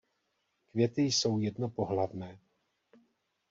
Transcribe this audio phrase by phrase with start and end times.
[0.71, 2.39] Květy jsou jednopohlavné.